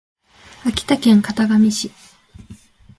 [0.65, 1.91] 秋田県潟上市